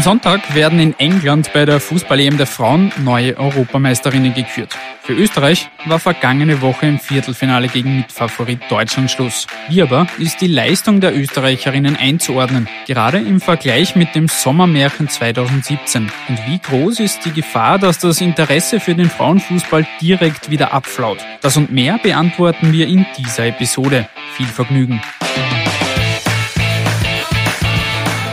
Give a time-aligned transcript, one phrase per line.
[0.00, 4.74] Am Sonntag werden in England bei der Fußball-EM der Frauen neue Europameisterinnen gekürt.
[5.02, 9.46] Für Österreich war vergangene Woche im Viertelfinale gegen Mitfavorit Deutschland Schluss.
[9.68, 16.10] Wie aber ist die Leistung der Österreicherinnen einzuordnen, gerade im Vergleich mit dem Sommermärchen 2017?
[16.30, 21.18] Und wie groß ist die Gefahr, dass das Interesse für den Frauenfußball direkt wieder abflaut?
[21.42, 24.08] Das und mehr beantworten wir in dieser Episode.
[24.32, 25.02] Viel Vergnügen!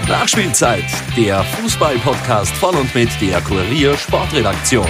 [0.08, 0.86] Nachspielzeit,
[1.18, 4.88] der Fußball-Podcast von und mit der Kurier Sportredaktion.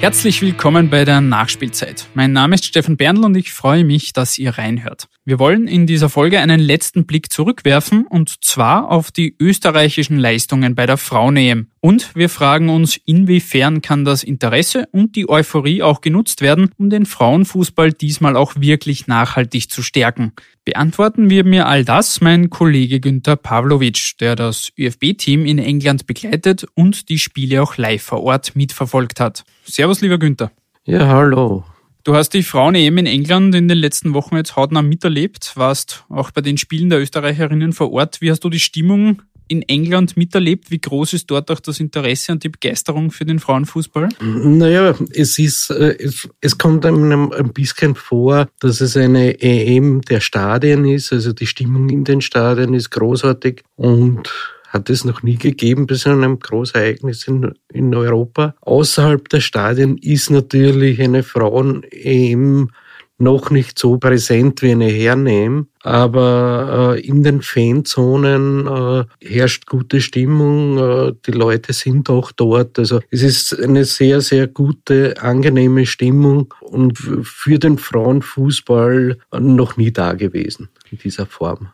[0.00, 2.06] Herzlich willkommen bei der Nachspielzeit.
[2.14, 5.08] Mein Name ist Stefan Berndl und ich freue mich, dass ihr reinhört.
[5.26, 10.74] Wir wollen in dieser Folge einen letzten Blick zurückwerfen und zwar auf die österreichischen Leistungen
[10.74, 11.68] bei der Frauen-EM.
[11.80, 16.90] Und wir fragen uns, inwiefern kann das Interesse und die Euphorie auch genutzt werden, um
[16.90, 20.34] den Frauenfußball diesmal auch wirklich nachhaltig zu stärken.
[20.66, 26.66] Beantworten wir mir all das mein Kollege Günther Pavlovic, der das ÖFB-Team in England begleitet
[26.74, 29.44] und die Spiele auch live vor Ort mitverfolgt hat.
[29.64, 30.52] Servus, lieber Günther.
[30.84, 31.64] Ja, hallo.
[32.04, 36.30] Du hast die Frauen-EM in England in den letzten Wochen jetzt hautnah miterlebt, warst auch
[36.32, 38.20] bei den Spielen der Österreicherinnen vor Ort.
[38.20, 40.70] Wie hast du die Stimmung in England miterlebt?
[40.70, 44.10] Wie groß ist dort auch das Interesse und die Begeisterung für den Frauenfußball?
[44.20, 50.02] Naja, es ist, äh, es, es kommt einem ein bisschen vor, dass es eine EM
[50.02, 51.10] der Stadien ist.
[51.10, 54.30] Also die Stimmung in den Stadien ist großartig und
[54.74, 58.54] hat es noch nie gegeben bei so einem Großereignis in, in Europa.
[58.60, 62.70] Außerhalb der Stadien ist natürlich eine Frauen-EM
[63.16, 70.00] noch nicht so präsent wie eine Hernehm, aber äh, in den Fanzonen äh, herrscht gute
[70.00, 72.76] Stimmung, äh, die Leute sind auch dort.
[72.78, 79.92] Also es ist eine sehr, sehr gute, angenehme Stimmung und für den Frauenfußball noch nie
[79.92, 81.68] da gewesen in dieser Form.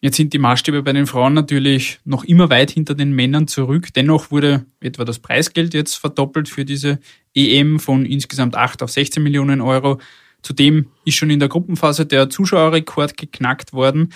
[0.00, 3.88] Jetzt sind die Maßstäbe bei den Frauen natürlich noch immer weit hinter den Männern zurück.
[3.94, 6.98] Dennoch wurde etwa das Preisgeld jetzt verdoppelt für diese
[7.34, 9.98] EM von insgesamt 8 auf 16 Millionen Euro.
[10.42, 14.12] Zudem ist schon in der Gruppenphase der Zuschauerrekord geknackt worden.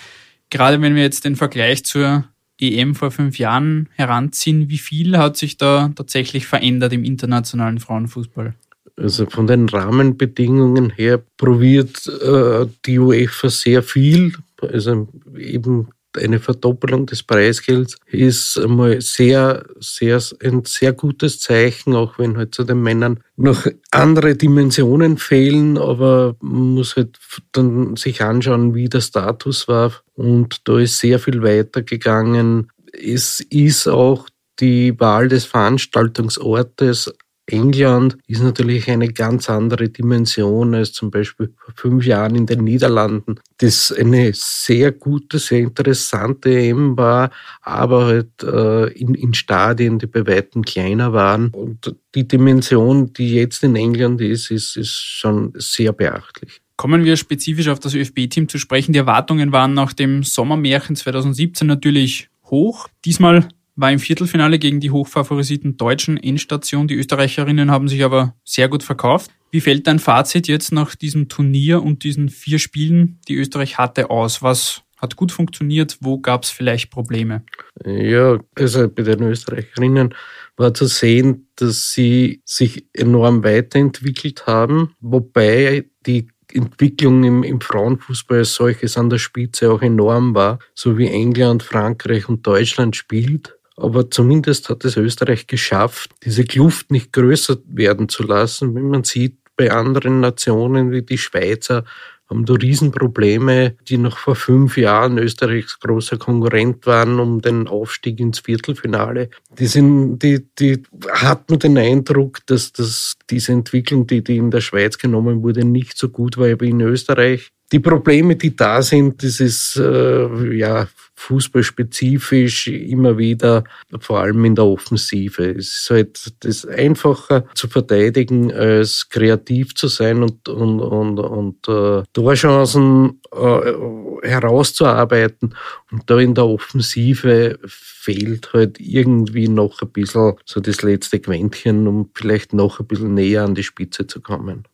[0.49, 2.25] Gerade wenn wir jetzt den Vergleich zur
[2.59, 8.53] EM vor fünf Jahren heranziehen, wie viel hat sich da tatsächlich verändert im internationalen Frauenfußball?
[8.97, 14.33] Also von den Rahmenbedingungen her probiert äh, die UEFA sehr viel.
[14.61, 15.07] Also
[15.37, 22.37] eben eine Verdoppelung des Preisgelds ist einmal sehr, sehr, ein sehr gutes Zeichen, auch wenn
[22.37, 27.17] halt zu den Männern noch andere Dimensionen fehlen, aber man muss halt
[27.53, 32.71] dann sich anschauen, wie der Status war und da ist sehr viel weitergegangen.
[32.91, 34.27] Es ist auch
[34.59, 37.13] die Wahl des Veranstaltungsortes
[37.51, 42.63] England ist natürlich eine ganz andere Dimension als zum Beispiel vor fünf Jahren in den
[42.63, 43.35] Niederlanden.
[43.57, 50.07] Das eine sehr gute, sehr interessante EM war, aber halt äh, in, in Stadien, die
[50.07, 51.49] bei weitem kleiner waren.
[51.49, 56.61] Und die Dimension, die jetzt in England ist, ist, ist schon sehr beachtlich.
[56.77, 58.93] Kommen wir spezifisch auf das ÖFB-Team zu sprechen.
[58.93, 62.87] Die Erwartungen waren nach dem Sommermärchen 2017 natürlich hoch.
[63.05, 63.47] Diesmal
[63.81, 66.87] war im Viertelfinale gegen die hochfavorisierten deutschen Endstation.
[66.87, 69.31] Die Österreicherinnen haben sich aber sehr gut verkauft.
[69.49, 74.09] Wie fällt dein Fazit jetzt nach diesem Turnier und diesen vier Spielen, die Österreich hatte,
[74.09, 74.41] aus?
[74.41, 75.97] Was hat gut funktioniert?
[75.99, 77.43] Wo gab es vielleicht Probleme?
[77.85, 80.13] Ja, also bei den Österreicherinnen
[80.55, 88.39] war zu sehen, dass sie sich enorm weiterentwickelt haben, wobei die Entwicklung im, im Frauenfußball
[88.39, 93.57] als solches an der Spitze auch enorm war, so wie England, Frankreich und Deutschland spielt.
[93.77, 98.75] Aber zumindest hat es Österreich geschafft, diese Kluft nicht größer werden zu lassen.
[98.75, 101.83] Wenn man sieht, bei anderen Nationen wie die Schweizer
[102.31, 108.19] haben da Riesenprobleme, die noch vor fünf Jahren Österreichs großer Konkurrent waren um den Aufstieg
[108.21, 109.29] ins Viertelfinale.
[109.59, 110.81] Die sind, die, die
[111.11, 115.97] hat den Eindruck, dass das, diese Entwicklung, die, die in der Schweiz genommen wurde, nicht
[115.97, 117.51] so gut war wie in Österreich.
[117.71, 120.87] Die Probleme, die da sind, das ist äh, ja
[121.21, 123.63] fußballspezifisch immer wieder,
[123.99, 125.51] vor allem in der Offensive.
[125.51, 131.67] Es ist halt das einfacher zu verteidigen, als kreativ zu sein und, und, und, und
[131.67, 135.55] äh, Torchancen äh, herauszuarbeiten.
[135.91, 141.87] Und da in der Offensive fehlt halt irgendwie noch ein bisschen so das letzte Quäntchen,
[141.87, 144.65] um vielleicht noch ein bisschen näher an die Spitze zu kommen.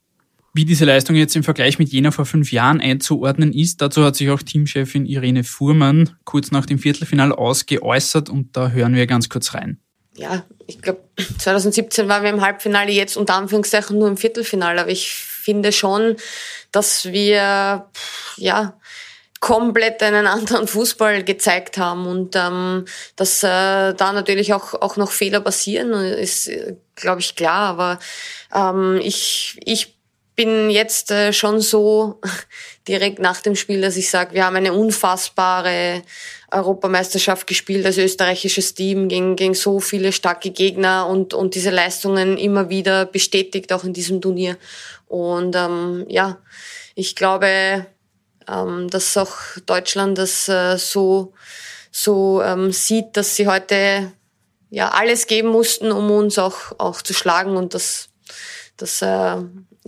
[0.57, 4.15] Wie diese Leistung jetzt im Vergleich mit jener vor fünf Jahren einzuordnen ist, dazu hat
[4.15, 9.29] sich auch Teamchefin Irene Fuhrmann kurz nach dem Viertelfinale ausgeäußert und da hören wir ganz
[9.29, 9.79] kurz rein.
[10.15, 11.03] Ja, ich glaube,
[11.37, 16.15] 2017 waren wir im Halbfinale, jetzt unter Anführungszeichen nur im Viertelfinale, aber ich finde schon,
[16.71, 17.91] dass wir,
[18.37, 18.79] ja,
[19.39, 25.11] komplett einen anderen Fußball gezeigt haben und ähm, dass äh, da natürlich auch auch noch
[25.11, 26.49] Fehler passieren ist
[26.95, 27.99] glaube ich klar aber
[28.51, 29.96] ähm, ich ich
[30.37, 32.21] bin jetzt äh, schon so
[32.87, 36.03] direkt nach dem Spiel, dass ich sage, wir haben eine unfassbare
[36.51, 42.37] Europameisterschaft gespielt als österreichisches Team gegen, gegen so viele starke Gegner und, und diese Leistungen
[42.37, 44.57] immer wieder bestätigt, auch in diesem Turnier.
[45.07, 46.37] Und ähm, ja,
[46.93, 47.87] ich glaube,
[48.47, 49.35] ähm, dass auch
[49.65, 51.33] Deutschland das äh, so,
[51.91, 54.11] so ähm, sieht, dass sie heute
[54.69, 58.09] ja alles geben mussten, um uns auch, auch zu schlagen und das,
[58.77, 59.37] das äh,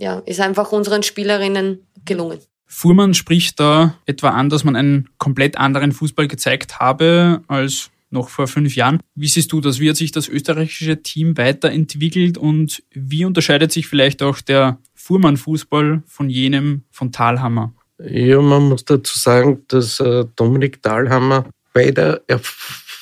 [0.00, 2.38] ja, ist einfach unseren Spielerinnen gelungen.
[2.66, 8.28] Fuhrmann spricht da etwa an, dass man einen komplett anderen Fußball gezeigt habe als noch
[8.28, 9.00] vor fünf Jahren.
[9.14, 9.78] Wie siehst du das?
[9.78, 16.02] Wie hat sich das österreichische Team weiterentwickelt und wie unterscheidet sich vielleicht auch der Fuhrmann-Fußball
[16.06, 17.74] von jenem von Thalhammer?
[18.02, 22.22] Ja, man muss dazu sagen, dass äh, Dominik Thalhammer bei der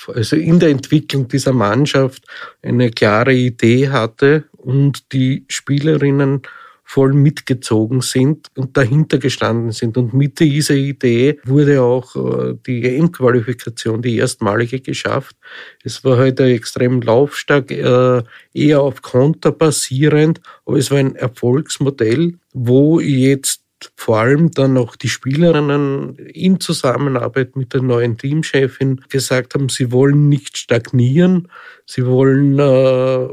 [0.08, 2.24] also in der Entwicklung dieser Mannschaft
[2.62, 6.42] eine klare Idee hatte und die Spielerinnen
[6.88, 9.98] voll mitgezogen sind und dahinter gestanden sind.
[9.98, 15.36] Und mit dieser Idee wurde auch äh, die EM-Qualifikation, die erstmalige, geschafft.
[15.84, 18.22] Es war heute halt extrem laufstark, äh,
[18.54, 24.96] eher auf Konter basierend, aber es war ein Erfolgsmodell, wo jetzt vor allem dann auch
[24.96, 31.48] die Spielerinnen in Zusammenarbeit mit der neuen Teamchefin gesagt haben, sie wollen nicht stagnieren,
[31.86, 33.28] sie wollen äh,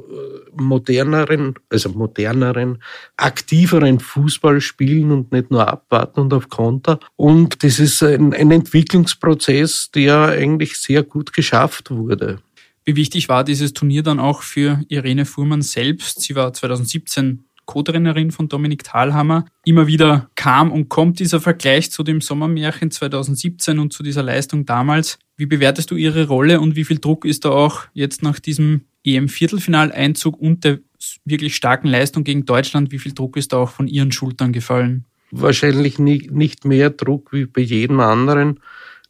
[0.56, 2.82] moderneren, also moderneren,
[3.18, 7.00] aktiveren Fußball spielen und nicht nur abwarten und auf Konter.
[7.16, 12.40] Und das ist ein, ein Entwicklungsprozess, der eigentlich sehr gut geschafft wurde.
[12.84, 16.22] Wie wichtig war dieses Turnier dann auch für Irene Fuhrmann selbst?
[16.22, 19.46] Sie war 2017 Co-Trainerin von Dominik Thalhammer.
[19.66, 24.66] Immer wieder kam und kommt dieser Vergleich zu dem Sommermärchen 2017 und zu dieser Leistung
[24.66, 25.20] damals.
[25.38, 28.82] Wie bewertest du ihre Rolle und wie viel Druck ist da auch jetzt nach diesem
[29.04, 30.80] EM-Viertelfinaleinzug und der
[31.26, 35.06] wirklich starken Leistung gegen Deutschland, wie viel Druck ist da auch von ihren Schultern gefallen?
[35.32, 38.60] Wahrscheinlich nicht mehr Druck wie bei jedem anderen.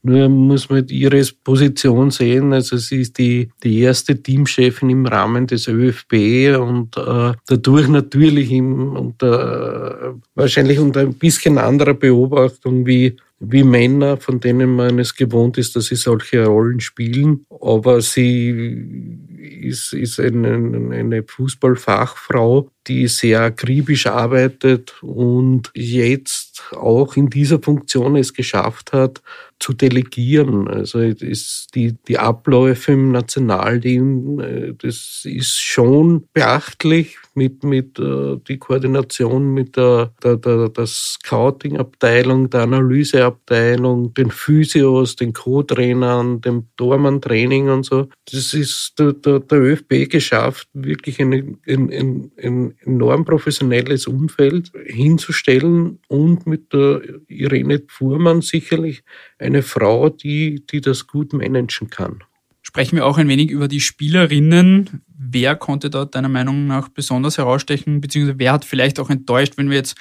[0.07, 2.53] Nur muss man ihre Position sehen.
[2.53, 8.51] Also sie ist die, die erste Teamchefin im Rahmen des ÖFB und äh, dadurch natürlich
[8.51, 15.15] im, unter, wahrscheinlich unter ein bisschen anderer Beobachtung wie wie Männer, von denen man es
[15.15, 17.45] gewohnt ist, dass sie solche Rollen spielen.
[17.61, 19.19] Aber sie
[19.61, 20.53] ist, ist eine,
[20.93, 29.21] eine Fußballfachfrau, die sehr akribisch arbeitet und jetzt auch in dieser Funktion es geschafft hat,
[29.65, 30.67] zu delegieren.
[30.67, 38.37] Also ist die, die Abläufe im Nationalteam, äh, das ist schon beachtlich mit, mit äh,
[38.47, 46.67] die Koordination mit der, der, der, der Scouting-Abteilung, der Analyseabteilung, den Physios, den Co-Trainern, dem
[46.77, 48.09] Tormann-Training und so.
[48.31, 51.33] Das ist der, der, der ÖFB geschafft, wirklich ein,
[51.67, 59.03] ein, ein, ein enorm professionelles Umfeld hinzustellen und mit der Irene Fuhrmann sicherlich
[59.39, 62.23] eine Frau, die, die das gut managen kann.
[62.67, 65.03] Sprechen wir auch ein wenig über die Spielerinnen.
[65.07, 69.69] Wer konnte dort deiner Meinung nach besonders herausstechen, beziehungsweise wer hat vielleicht auch enttäuscht, wenn
[69.69, 69.95] wir jetzt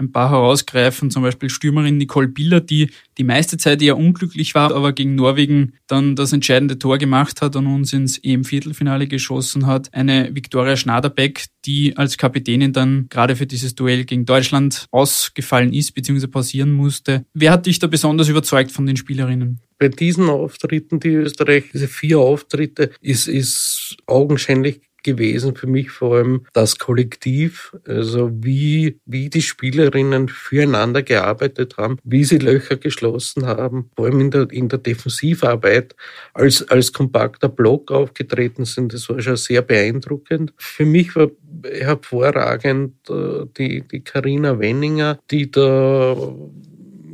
[0.00, 4.74] ein paar herausgreifen, zum Beispiel Stürmerin Nicole Biller, die die meiste Zeit eher unglücklich war,
[4.74, 9.92] aber gegen Norwegen dann das entscheidende Tor gemacht hat und uns ins EM-Viertelfinale geschossen hat.
[9.92, 15.92] Eine Viktoria Schnaderbeck, die als Kapitänin dann gerade für dieses Duell gegen Deutschland ausgefallen ist
[15.92, 16.26] bzw.
[16.26, 17.26] pausieren musste.
[17.34, 19.60] Wer hat dich da besonders überzeugt von den Spielerinnen?
[19.78, 26.16] Bei diesen Auftritten, die Österreich, diese vier Auftritte, ist, ist augenscheinlich gewesen für mich vor
[26.16, 33.46] allem das Kollektiv, also wie, wie die Spielerinnen füreinander gearbeitet haben, wie sie Löcher geschlossen
[33.46, 35.94] haben, vor allem in der, in der Defensivarbeit
[36.34, 38.92] als, als kompakter Block aufgetreten sind.
[38.94, 40.52] Das war schon sehr beeindruckend.
[40.56, 41.30] Für mich war
[41.64, 46.16] hervorragend äh, die, die Carina Wenninger, die da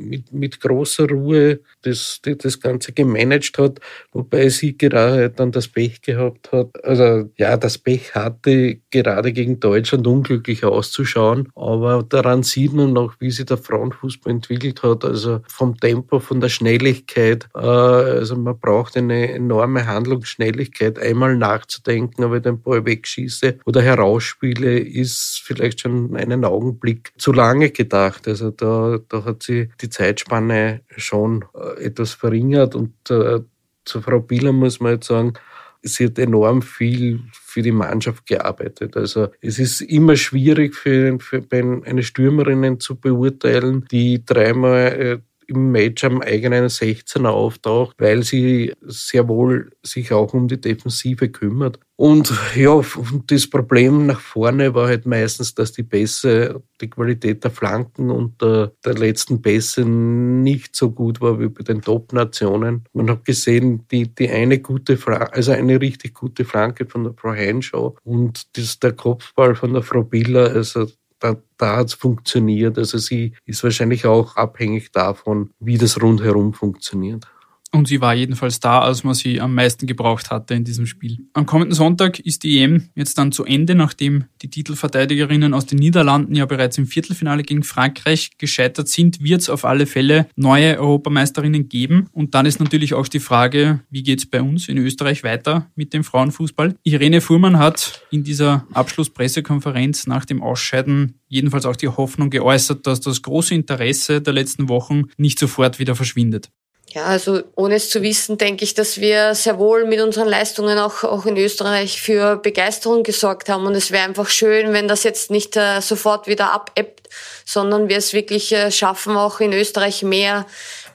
[0.07, 3.79] mit, mit großer Ruhe das, das Ganze gemanagt hat,
[4.11, 9.59] wobei sie gerade dann das Pech gehabt hat, also ja, das Pech hatte, gerade gegen
[9.59, 15.41] Deutschland unglücklich auszuschauen, aber daran sieht man noch, wie sich der Frauenfußball entwickelt hat, also
[15.47, 22.35] vom Tempo, von der Schnelligkeit, äh, also man braucht eine enorme Handlungsschnelligkeit, einmal nachzudenken, ob
[22.35, 28.51] ich den Ball wegschieße oder herausspiele, ist vielleicht schon einen Augenblick zu lange gedacht, also
[28.51, 33.39] da, da hat sie die Zeitspanne schon äh, etwas verringert und äh,
[33.83, 35.33] zu Frau Bieler muss man jetzt sagen,
[35.81, 38.95] sie hat enorm viel für die Mannschaft gearbeitet.
[38.95, 45.71] Also es ist immer schwierig für, für eine Stürmerin zu beurteilen, die dreimal äh, im
[45.71, 51.79] Match am eigenen 16er auftaucht, weil sie sehr wohl sich auch um die Defensive kümmert.
[51.95, 52.79] Und ja,
[53.25, 58.39] das Problem nach vorne war halt meistens, dass die Pässe, die Qualität der Flanken und
[58.39, 62.83] der, der letzten Pässe nicht so gut war wie bei den Top-Nationen.
[62.93, 67.13] Man hat gesehen, die, die eine gute Flanke, also eine richtig gute Flanke von der
[67.13, 70.87] Frau Heinschau und das, der Kopfball von der Frau Biller, also
[71.19, 72.77] da, da hat es funktioniert.
[72.77, 77.25] Also sie ist wahrscheinlich auch abhängig davon, wie das rundherum funktioniert.
[77.73, 81.17] Und sie war jedenfalls da, als man sie am meisten gebraucht hatte in diesem Spiel.
[81.33, 85.79] Am kommenden Sonntag ist die EM jetzt dann zu Ende, nachdem die Titelverteidigerinnen aus den
[85.79, 90.79] Niederlanden ja bereits im Viertelfinale gegen Frankreich gescheitert sind, wird es auf alle Fälle neue
[90.79, 92.07] Europameisterinnen geben.
[92.13, 95.69] Und dann ist natürlich auch die Frage, wie geht es bei uns in Österreich weiter
[95.75, 96.75] mit dem Frauenfußball?
[96.83, 103.01] Irene Fuhrmann hat in dieser Abschlusspressekonferenz nach dem Ausscheiden jedenfalls auch die Hoffnung geäußert, dass
[103.01, 106.49] das große Interesse der letzten Wochen nicht sofort wieder verschwindet.
[106.97, 110.79] Ja, also ohne es zu wissen, denke ich, dass wir sehr wohl mit unseren Leistungen
[110.79, 113.67] auch, auch in Österreich für Begeisterung gesorgt haben.
[113.67, 117.07] Und es wäre einfach schön, wenn das jetzt nicht äh, sofort wieder abebbt,
[117.45, 120.47] sondern wir es wirklich äh, schaffen, auch in Österreich mehr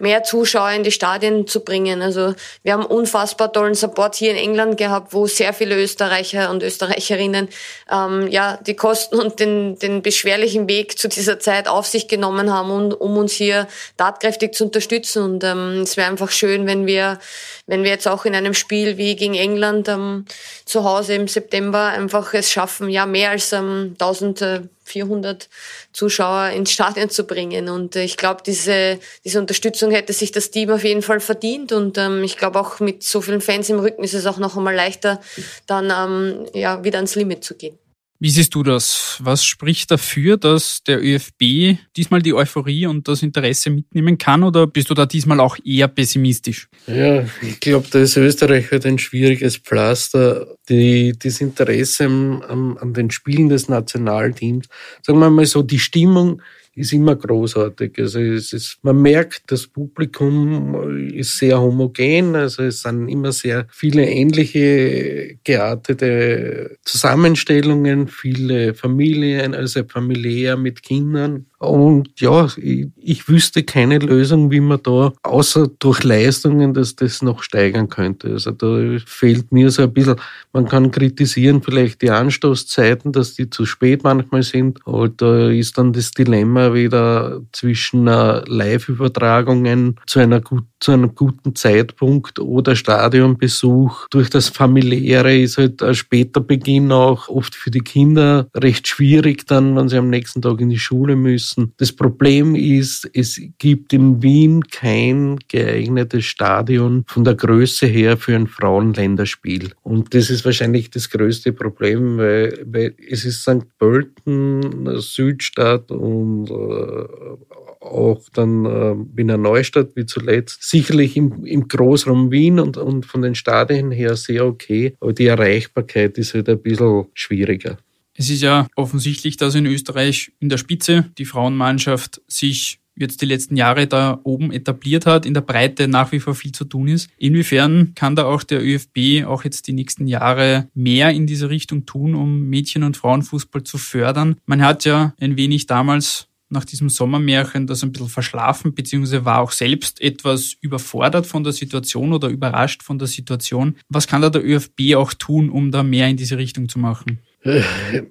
[0.03, 2.03] mehr Zuschauer in die Stadien zu bringen.
[2.03, 6.65] Also wir haben unfassbar tollen Support hier in England gehabt, wo sehr viele Österreicher und
[6.65, 7.49] Österreicherinnen
[7.91, 12.53] ähm, ja die Kosten und den, den beschwerlichen Weg zu dieser Zeit auf sich genommen
[12.53, 15.23] haben, und, um uns hier tatkräftig zu unterstützen.
[15.23, 17.21] Und ähm, es wäre einfach schön, wenn wir,
[17.67, 20.27] wenn wir jetzt auch in einem Spiel wie gegen England ähm,
[20.65, 25.49] zu Hause im September einfach es schaffen, ja mehr als ähm, 1000 400
[25.93, 27.69] Zuschauer ins Stadion zu bringen.
[27.69, 31.73] Und äh, ich glaube, diese, diese Unterstützung hätte sich das Team auf jeden Fall verdient.
[31.73, 34.57] Und ähm, ich glaube, auch mit so vielen Fans im Rücken ist es auch noch
[34.57, 35.21] einmal leichter,
[35.67, 37.79] dann ähm, ja, wieder ans Limit zu gehen.
[38.23, 39.19] Wie siehst du das?
[39.21, 44.69] Was spricht dafür, dass der ÖFB diesmal die Euphorie und das Interesse mitnehmen kann oder
[44.69, 46.69] bist du da diesmal auch eher pessimistisch?
[46.87, 50.47] Ja, ich glaube, da ist Österreich halt ein schwieriges Pflaster.
[50.69, 54.69] Die, das Interesse an, an den Spielen des Nationalteams,
[55.05, 56.43] sagen wir mal so, die Stimmung
[56.75, 57.99] ist immer großartig.
[57.99, 63.67] Also es ist, man merkt, das Publikum ist sehr homogen, also es sind immer sehr
[63.71, 71.47] viele ähnliche geartete Zusammenstellungen, viele Familien, also familiär mit Kindern.
[71.59, 77.23] Und ja, ich, ich wüsste keine Lösung, wie man da, außer durch Leistungen, dass das
[77.23, 78.31] noch steigern könnte.
[78.31, 80.17] Also da fehlt mir so ein bisschen,
[80.53, 84.81] man kann kritisieren vielleicht die Anstoßzeiten, dass die zu spät manchmal sind.
[84.87, 90.41] Aber da ist dann das Dilemma wieder zwischen äh, Live-Übertragungen zu einer
[90.83, 94.09] zu einem guten Zeitpunkt oder Stadionbesuch.
[94.11, 99.47] Durch das familiäre ist halt ein später Beginn auch oft für die Kinder recht schwierig
[99.47, 101.73] dann, wenn sie am nächsten Tag in die Schule müssen.
[101.77, 108.35] Das Problem ist, es gibt in Wien kein geeignetes Stadion von der Größe her für
[108.35, 109.71] ein Frauenländerspiel.
[109.83, 113.67] Und das ist wahrscheinlich das größte Problem, weil, weil es ist St.
[113.79, 120.63] Pölten, Südstadt und äh, auch dann äh, Wiener Neustadt wie zuletzt.
[120.63, 125.27] Sicherlich im, im Großraum Wien und, und von den Stadien her sehr okay, aber die
[125.27, 127.79] Erreichbarkeit ist halt ein bisschen schwieriger.
[128.15, 133.27] Es ist ja offensichtlich, dass in Österreich in der Spitze die Frauenmannschaft sich jetzt die
[133.27, 136.89] letzten Jahre da oben etabliert hat, in der Breite nach wie vor viel zu tun
[136.89, 137.09] ist.
[137.17, 141.87] Inwiefern kann da auch der ÖFB auch jetzt die nächsten Jahre mehr in diese Richtung
[141.87, 144.37] tun, um Mädchen- und Frauenfußball zu fördern?
[144.47, 149.41] Man hat ja ein wenig damals nach diesem Sommermärchen das ein bisschen verschlafen, beziehungsweise war
[149.41, 153.77] auch selbst etwas überfordert von der Situation oder überrascht von der Situation.
[153.89, 157.19] Was kann da der ÖFB auch tun, um da mehr in diese Richtung zu machen?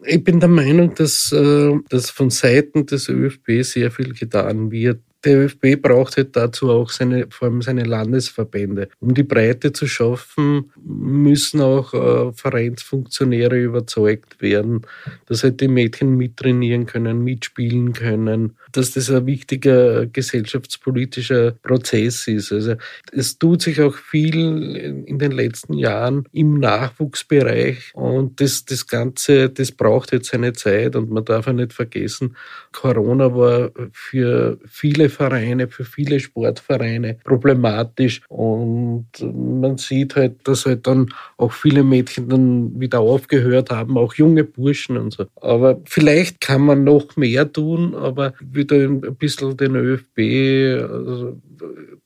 [0.05, 5.01] Ich bin der Meinung, dass, äh, dass von Seiten des ÖFB sehr viel getan wird.
[5.23, 8.89] Der ÖFB braucht halt dazu auch seine, vor allem seine Landesverbände.
[8.99, 14.81] Um die Breite zu schaffen, müssen auch äh, Vereinsfunktionäre überzeugt werden,
[15.27, 22.51] dass halt die Mädchen mittrainieren können, mitspielen können, dass das ein wichtiger gesellschaftspolitischer Prozess ist.
[22.51, 22.75] Also
[23.11, 29.49] es tut sich auch viel in den letzten Jahren im Nachwuchsbereich und das, das Ganze,
[29.49, 32.35] das braucht jetzt seine Zeit und man darf auch nicht vergessen,
[32.71, 40.87] Corona war für viele Vereine, für viele Sportvereine problematisch und man sieht halt, dass halt
[40.87, 45.25] dann auch viele Mädchen dann wieder aufgehört haben, auch junge Burschen und so.
[45.35, 50.19] Aber vielleicht kann man noch mehr tun, aber wieder ein bisschen den ÖFB
[50.81, 51.37] also,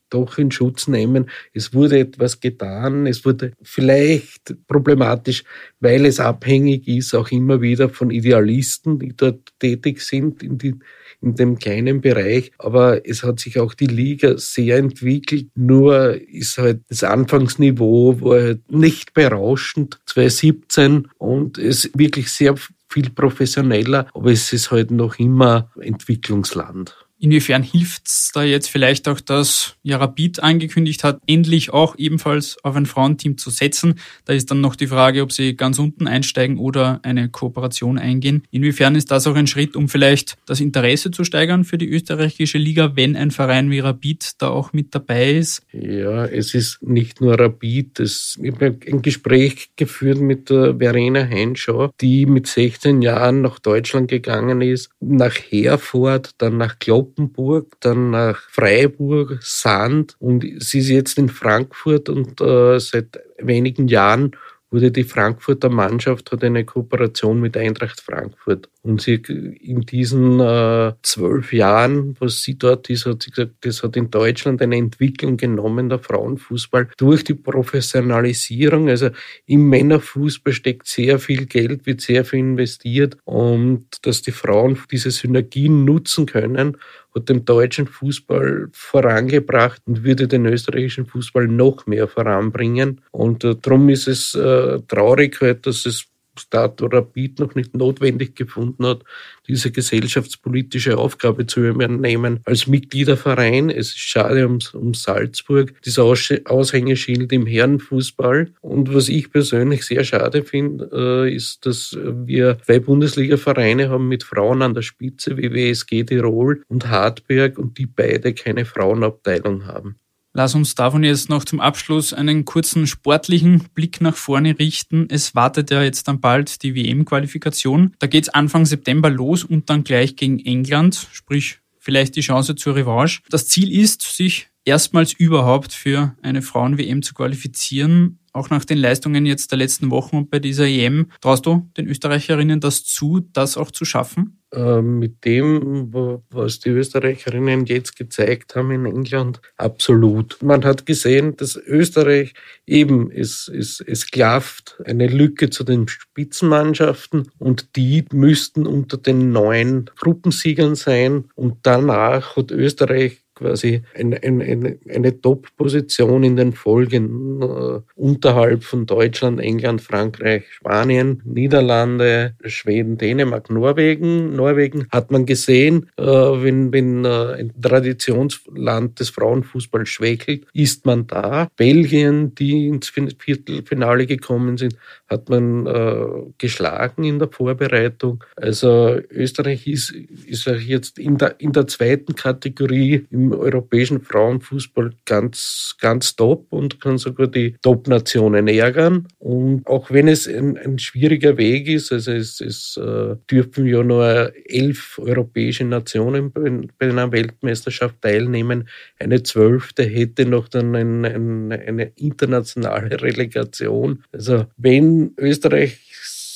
[0.10, 1.30] doch in Schutz nehmen.
[1.54, 3.06] Es wurde etwas getan.
[3.08, 5.44] Es wurde vielleicht problematisch,
[5.80, 10.76] weil es abhängig ist, auch immer wieder von Idealisten, die dort tätig sind in, die,
[11.26, 12.52] in dem kleinen Bereich.
[12.58, 15.48] Aber es hat sich auch die Liga sehr entwickelt.
[15.56, 22.56] Nur ist halt das Anfangsniveau war halt nicht berauschend 2017 und es wirklich sehr
[22.90, 27.05] viel professioneller, aber es ist halt noch immer Entwicklungsland.
[27.26, 32.58] Inwiefern hilft es da jetzt vielleicht auch, dass ja Rapid angekündigt hat, endlich auch ebenfalls
[32.64, 33.96] auf ein Frauenteam zu setzen?
[34.26, 38.44] Da ist dann noch die Frage, ob sie ganz unten einsteigen oder eine Kooperation eingehen.
[38.52, 42.60] Inwiefern ist das auch ein Schritt, um vielleicht das Interesse zu steigern für die österreichische
[42.60, 45.64] Liga, wenn ein Verein wie Rapid da auch mit dabei ist?
[45.72, 48.02] Ja, es ist nicht nur Rapid.
[48.02, 53.58] Es, ich habe ein Gespräch geführt mit der Verena Heinschau, die mit 16 Jahren nach
[53.58, 60.80] Deutschland gegangen ist, nach Herford, dann nach Klopp Kloppenburg, dann nach Freiburg, Sand und sie
[60.80, 64.36] ist jetzt in Frankfurt und äh, seit wenigen Jahren
[64.76, 68.70] wurde die Frankfurter Mannschaft hat eine Kooperation mit Eintracht Frankfurt.
[68.82, 73.84] Und sie in diesen äh, zwölf Jahren, was sie dort ist, hat sie gesagt, das
[73.84, 78.90] hat in Deutschland eine Entwicklung genommen, der Frauenfußball, durch die Professionalisierung.
[78.90, 79.10] Also
[79.46, 85.12] im Männerfußball steckt sehr viel Geld, wird sehr viel investiert und dass die Frauen diese
[85.12, 86.78] Synergien nutzen können
[87.16, 93.02] hat den deutschen Fußball vorangebracht und würde den österreichischen Fußball noch mehr voranbringen.
[93.12, 96.08] Und äh, darum ist es äh, traurig halt, dass es
[96.40, 99.04] Stato Rapid noch nicht notwendig gefunden hat,
[99.48, 102.40] diese gesellschaftspolitische Aufgabe zu übernehmen.
[102.46, 108.52] Als Mitgliederverein, es ist schade um, um Salzburg, das Aushängeschild im Herrenfußball.
[108.62, 114.24] Und was ich persönlich sehr schade finde, äh, ist, dass wir zwei Bundesliga-Vereine haben mit
[114.24, 119.96] Frauen an der Spitze, wie WSG Tirol und Hartberg, und die beide keine Frauenabteilung haben.
[120.38, 125.08] Lass uns davon jetzt noch zum Abschluss einen kurzen sportlichen Blick nach vorne richten.
[125.10, 127.94] Es wartet ja jetzt dann bald die WM-Qualifikation.
[128.00, 132.76] Da geht's Anfang September los und dann gleich gegen England, sprich vielleicht die Chance zur
[132.76, 133.22] Revanche.
[133.30, 138.20] Das Ziel ist, sich erstmals überhaupt für eine Frauen-WM zu qualifizieren.
[138.34, 141.12] Auch nach den Leistungen jetzt der letzten Wochen und bei dieser EM.
[141.22, 144.42] Traust du den Österreicherinnen das zu, das auch zu schaffen?
[144.56, 145.92] Ähm, mit dem,
[146.30, 150.38] was die Österreicherinnen jetzt gezeigt haben in England, absolut.
[150.42, 152.34] Man hat gesehen, dass Österreich
[152.66, 159.32] eben, es, es, es klafft eine Lücke zu den Spitzenmannschaften und die müssten unter den
[159.32, 167.42] neun Gruppensiegern sein und danach hat Österreich quasi eine, eine, eine Top-Position in den Folgen
[167.42, 174.36] äh, unterhalb von Deutschland, England, Frankreich, Spanien, Niederlande, Schweden, Dänemark, Norwegen.
[174.36, 181.06] Norwegen hat man gesehen, äh, wenn, wenn äh, ein Traditionsland des Frauenfußballs schwächelt, ist man
[181.08, 181.50] da.
[181.58, 184.76] Belgien, die ins Viertelfinale gekommen sind,
[185.08, 186.06] hat man äh,
[186.38, 188.24] geschlagen in der Vorbereitung.
[188.36, 195.76] Also Österreich ist, ist jetzt in der, in der zweiten Kategorie im europäischen Frauenfußball ganz,
[195.80, 199.08] ganz top und kann sogar die Top-Nationen ärgern.
[199.20, 203.84] Und auch wenn es ein, ein schwieriger Weg ist, also es, es äh, dürfen ja
[203.84, 208.68] nur elf europäische Nationen bei, bei, einer Weltmeisterschaft teilnehmen.
[209.00, 214.04] Eine zwölfte hätte noch dann ein, ein, eine internationale Relegation.
[214.12, 215.80] Also wenn Österreich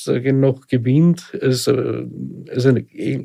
[0.06, 1.36] noch gewinnt.
[1.40, 2.04] Also,
[2.48, 2.74] also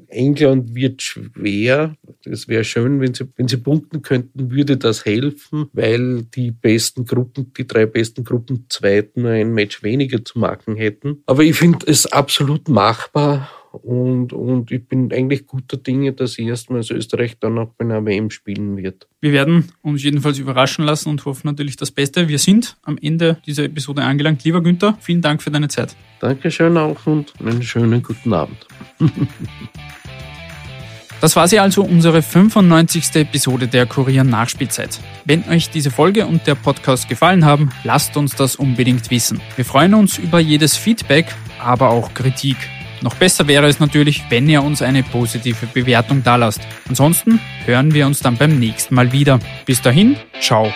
[0.08, 1.96] England wird schwer.
[2.24, 7.06] Es wäre schön, wenn sie, wenn sie punkten könnten, würde das helfen, weil die besten
[7.06, 11.24] Gruppen, die drei besten Gruppen Zweiten ein Match weniger zu machen hätten.
[11.26, 13.50] Aber ich finde es absolut machbar
[13.84, 18.30] und, und ich bin eigentlich guter Dinge, dass erstmals Österreich dann auch bei einer WM
[18.30, 19.08] spielen wird.
[19.22, 22.28] Wir werden uns jedenfalls überraschen lassen und hoffen natürlich das Beste.
[22.28, 24.44] Wir sind am Ende dieser Episode angelangt.
[24.44, 25.96] Lieber Günther, vielen Dank für deine Zeit.
[26.20, 28.68] Dankeschön auch und einen schönen guten Abend.
[31.22, 33.16] Das war sie also unsere 95.
[33.16, 35.00] Episode der Kurier Nachspielzeit.
[35.24, 39.42] Wenn euch diese Folge und der Podcast gefallen haben, lasst uns das unbedingt wissen.
[39.56, 42.58] Wir freuen uns über jedes Feedback, aber auch Kritik.
[43.02, 46.62] Noch besser wäre es natürlich, wenn ihr uns eine positive Bewertung dalasst.
[46.88, 49.40] Ansonsten hören wir uns dann beim nächsten Mal wieder.
[49.66, 50.72] Bis dahin, ciao.